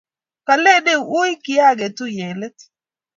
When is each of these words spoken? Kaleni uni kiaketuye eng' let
Kaleni 0.47 0.93
uni 1.17 1.33
kiaketuye 1.43 2.21
eng' 2.29 2.39
let 2.41 2.57